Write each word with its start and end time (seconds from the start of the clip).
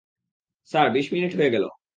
Sir, 0.71 0.87
বিশ 0.91 1.07
minute 1.13 1.31
হয়ে 1.37 1.49
গেল। 1.49 1.65